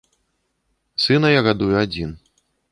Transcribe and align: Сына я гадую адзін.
Сына 1.05 1.31
я 1.39 1.45
гадую 1.51 1.71
адзін. 1.85 2.19